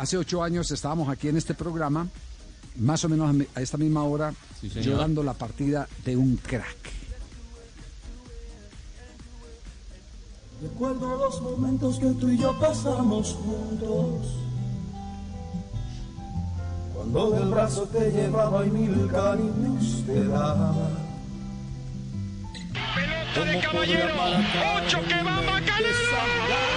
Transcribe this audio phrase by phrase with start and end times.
[0.00, 2.08] hace ocho años estábamos aquí en este programa,
[2.76, 6.90] más o menos a esta misma hora, llorando la partida de un crack.
[10.62, 14.36] Recuerdo los momentos que tú y yo pasamos juntos.
[16.94, 20.74] Cuando del brazo te llevaba y mil cariños te daba.
[22.94, 24.14] Pelota de caballero.
[24.78, 26.69] Ocho que va Macanero.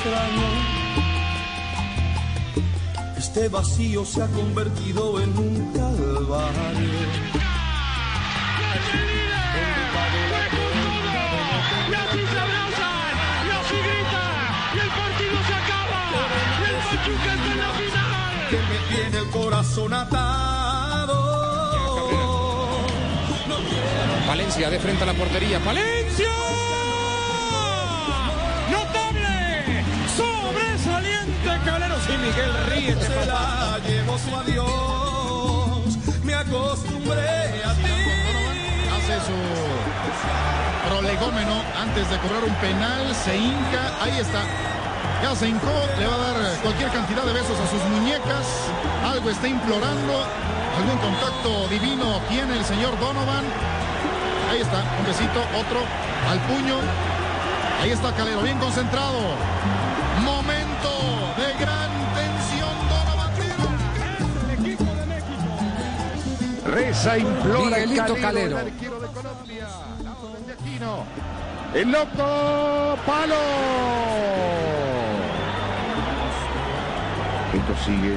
[0.00, 0.48] Extraño.
[3.18, 6.88] Este vacío se ha convertido en un calvario.
[11.90, 13.14] Y así se abrazan,
[13.46, 14.42] y así gritan,
[14.74, 16.00] y el partido se acaba,
[16.60, 18.32] y el Pachuca está en la final.
[18.50, 21.18] que me tiene el corazón atado.
[23.48, 23.56] No
[24.26, 25.58] Valencia de frente a la portería.
[25.58, 26.28] ¡Valencia!
[31.60, 31.96] ¡Sobresaliente Calero!
[32.06, 32.94] Sí, Miguel ríe.
[32.94, 35.96] se la llevo su adiós.
[36.24, 37.82] Me acostumbré a ti.
[38.94, 44.42] hace su prolegómeno antes de cobrar un penal, se hinca, ahí está.
[45.22, 48.46] Ya se hincó, le va a dar cualquier cantidad de besos a sus muñecas.
[49.04, 50.24] Algo está implorando.
[50.78, 53.44] Algún contacto divino tiene el señor Donovan.
[54.50, 55.80] Ahí está, un besito, otro
[56.28, 56.76] al puño.
[57.82, 59.36] Ahí está Calero, bien concentrado.
[66.70, 68.58] Reza, implora Miguelito Calero.
[68.60, 69.68] el arquero de Colombia.
[71.74, 73.34] El loco palo.
[77.54, 78.16] Esto sigue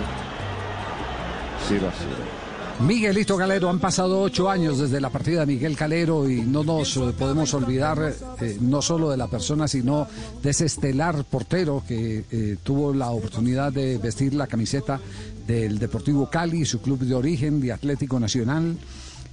[1.67, 2.52] 0 a 0.
[2.81, 6.97] Miguelito Calero, han pasado ocho años desde la partida de Miguel Calero y no nos
[6.97, 10.07] eh, podemos olvidar eh, no solo de la persona, sino
[10.41, 14.99] de ese estelar portero que eh, tuvo la oportunidad de vestir la camiseta
[15.47, 18.75] del Deportivo Cali, su club de origen, de Atlético Nacional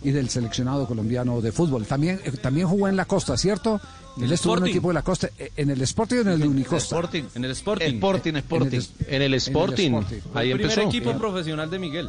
[0.02, 1.86] y del seleccionado colombiano de fútbol.
[1.86, 3.80] También, eh, también jugó en la costa, ¿cierto?
[4.20, 4.70] Él estuvo en un Sporting.
[4.70, 6.94] equipo de la costa, en el Sporting o en el de Unicosta.
[6.96, 7.94] Sporting, en el Sporting.
[7.94, 8.68] Sporting, Sporting.
[8.68, 8.74] En
[9.08, 9.92] el- En el Sporting.
[9.94, 10.16] Sporting.
[10.34, 10.88] Ahí El primer empezó.
[10.88, 12.08] equipo profesional de Miguel.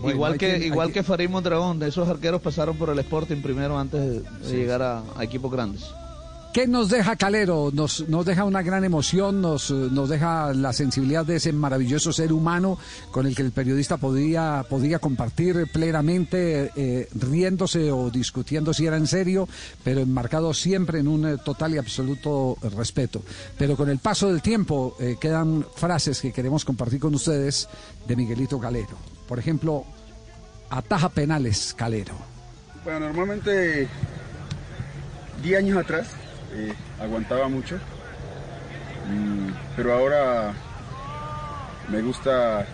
[0.00, 3.42] Bueno, igual que, igual que- que Farid Mondragón, de esos arqueros pasaron por el Sporting
[3.42, 5.84] primero antes de, de llegar a, a equipos grandes.
[6.52, 7.68] ¿Qué nos deja Calero?
[7.70, 12.32] Nos, nos deja una gran emoción, nos, nos deja la sensibilidad de ese maravilloso ser
[12.32, 12.78] humano
[13.10, 18.96] con el que el periodista podía, podía compartir plenamente, eh, riéndose o discutiendo si era
[18.96, 19.46] en serio,
[19.84, 23.20] pero enmarcado siempre en un eh, total y absoluto respeto.
[23.58, 27.68] Pero con el paso del tiempo eh, quedan frases que queremos compartir con ustedes
[28.08, 28.96] de Miguelito Calero.
[29.28, 29.84] Por ejemplo,
[30.70, 32.14] ataja penales Calero.
[32.84, 33.88] Bueno, normalmente
[35.42, 36.08] 10 años atrás
[36.52, 40.52] eh, aguantaba mucho, mm, pero ahora
[41.88, 42.66] me gusta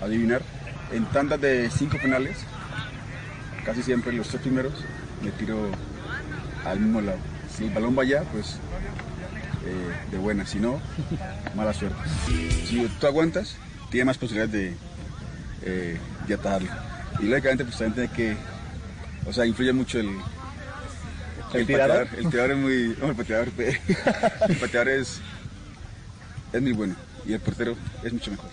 [0.00, 0.42] adivinar.
[0.92, 2.36] En tandas de 5 penales,
[3.64, 4.74] casi siempre los tres primeros
[5.22, 5.70] me tiro
[6.66, 7.18] al mismo lado.
[7.56, 8.58] Si el balón va allá, pues
[9.64, 10.80] eh, de buena, si no,
[11.54, 11.96] mala suerte.
[12.66, 13.56] Si tú aguantas,
[13.90, 14.76] tienes más posibilidades de,
[15.64, 16.70] eh, de atajarlo.
[17.20, 18.36] Y lógicamente, pues también tiene que,
[19.28, 20.10] o sea, influye mucho el,
[21.54, 22.06] el, tirador?
[22.06, 22.24] pateador.
[22.24, 23.48] El tirador es muy, no, el pateador,
[24.48, 25.20] el pateador es,
[26.52, 26.94] es muy bueno
[27.26, 28.50] y el portero es mucho mejor.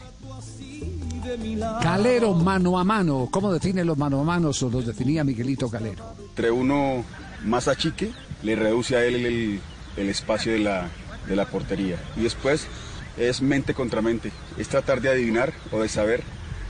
[1.82, 4.50] Calero mano a mano, ¿cómo define los mano a mano?
[4.50, 6.16] O los definía Miguelito Calero.
[6.30, 7.04] Entre uno
[7.46, 8.12] más achique,
[8.42, 9.60] le reduce a él el,
[9.98, 10.88] el espacio de la,
[11.28, 11.98] de la portería.
[12.18, 12.68] Y después
[13.18, 16.24] es mente contra mente, es tratar de adivinar o de saber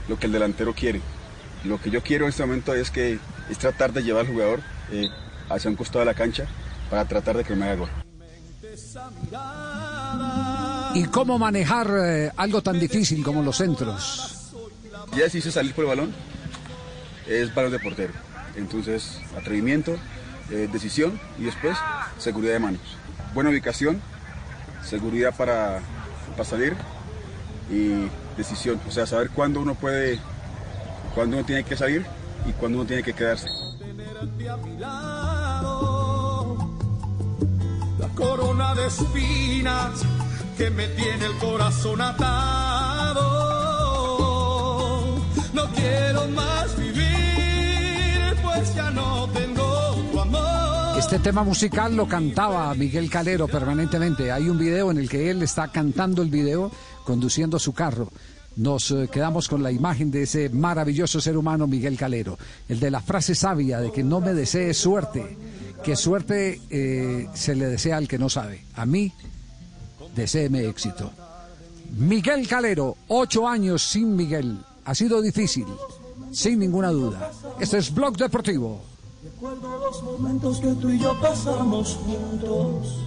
[0.10, 1.02] lo que el delantero quiere.
[1.64, 4.60] Lo que yo quiero en este momento es que es tratar de llevar al jugador
[4.92, 5.08] eh,
[5.50, 6.46] hacia un costado de la cancha
[6.90, 7.90] para tratar de que me haga gol.
[10.96, 14.52] ¿Y cómo manejar eh, algo tan difícil como los centros?
[15.16, 16.14] Ya hice salir por el balón,
[17.28, 18.14] es balón de portero.
[18.56, 19.96] Entonces, atrevimiento,
[20.50, 21.78] eh, decisión y después
[22.18, 22.82] seguridad de manos.
[23.34, 24.02] Buena ubicación,
[24.84, 25.82] seguridad para,
[26.32, 26.76] para salir
[27.70, 28.80] y decisión.
[28.88, 30.20] O sea, saber cuándo uno puede,
[31.14, 32.06] cuándo uno tiene que salir
[32.48, 33.50] y cuándo uno tiene que quedarse.
[38.00, 40.02] La corona de espinas
[40.58, 43.50] que me tiene el corazón atado.
[45.54, 47.19] No quiero más vivir,
[51.00, 54.34] Este tema musical lo cantaba Miguel Calero permanentemente.
[54.34, 56.70] Hay un video en el que él está cantando el video
[57.06, 58.12] conduciendo su carro.
[58.58, 62.38] nos eh, quedamos con la imagen de ese maravilloso ser humano Miguel Calero,
[62.68, 65.38] el de la frase sabia de que no me desees suerte,
[65.82, 68.66] que suerte eh, se le desea al que no sabe.
[68.76, 69.14] A mí,
[70.14, 71.14] deséeme éxito.
[71.98, 74.60] Miguel Calero, ocho años sin Miguel.
[74.84, 75.66] Ha sido difícil,
[76.34, 77.32] sin ninguna duda.
[77.58, 78.89] Este es Blog Deportivo.
[79.22, 83.00] Recuerdo los momentos que tú y yo pasamos juntos.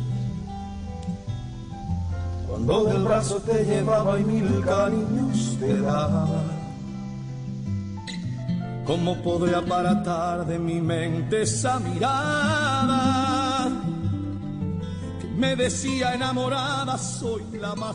[2.46, 6.28] Cuando del brazo te llevaba y mil cariños te daba.
[8.84, 13.70] ¿Cómo podré aparatar de mi mente esa mirada?
[15.18, 17.90] Que me decía enamorada, soy la más.